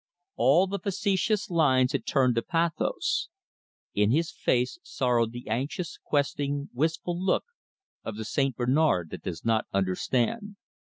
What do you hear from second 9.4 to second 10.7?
not understand.